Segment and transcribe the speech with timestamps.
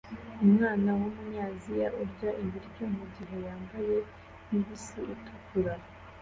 [0.45, 3.95] Umwana wumunyaziya urya ibiryo mugihe yambaye
[4.49, 5.73] bibisi itukura